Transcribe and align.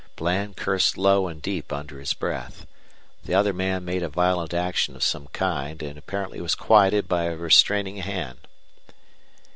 Bland 0.15 0.57
cursed 0.57 0.97
low 0.97 1.27
and 1.27 1.43
deep 1.43 1.71
under 1.71 1.99
his 1.99 2.15
breath. 2.15 2.65
The 3.25 3.35
other 3.35 3.53
man 3.53 3.85
made 3.85 4.01
a 4.01 4.09
violent 4.09 4.51
action 4.51 4.95
of 4.95 5.03
some 5.03 5.27
kind 5.27 5.79
and 5.83 5.95
apparently 5.95 6.41
was 6.41 6.55
quieted 6.55 7.07
by 7.07 7.25
a 7.25 7.37
restraining 7.37 7.97
hand. 7.97 8.47